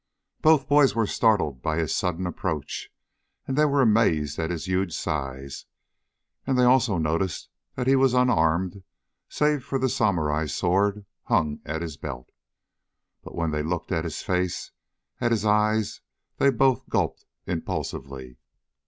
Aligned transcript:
Both 0.41 0.67
boys 0.67 0.95
were 0.95 1.05
startled 1.05 1.61
by 1.61 1.77
his 1.77 1.95
sudden 1.95 2.25
approach, 2.25 2.89
they 3.47 3.65
were 3.65 3.83
amazed 3.83 4.35
by 4.37 4.47
his 4.47 4.65
huge 4.65 4.93
size, 4.95 5.67
and 6.47 6.57
they 6.57 6.63
also 6.63 6.97
noticed 6.97 7.49
that 7.75 7.85
he 7.85 7.95
was 7.95 8.15
unarmed 8.15 8.81
save 9.29 9.63
for 9.63 9.77
the 9.77 9.89
samurai 9.89 10.47
sword 10.47 11.05
hung 11.25 11.59
at 11.67 11.83
his 11.83 11.97
belt. 11.97 12.31
But 13.23 13.35
when 13.35 13.51
they 13.51 13.61
looked 13.61 13.91
at 13.91 14.03
his 14.03 14.23
face, 14.23 14.71
at 15.19 15.29
his 15.29 15.45
eyes, 15.45 16.01
they 16.37 16.49
both 16.49 16.89
gulped 16.89 17.27
impulsively. 17.45 18.37